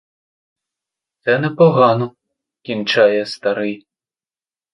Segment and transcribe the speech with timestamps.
[1.19, 2.15] Це непогано,—
[2.65, 3.87] кінчає старий.